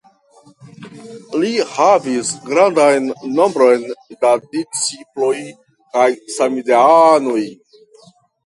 [1.41, 3.11] Li havis grandan
[3.41, 3.85] nombron
[4.25, 5.37] da disĉiploj
[5.95, 7.41] kaj samideanoj.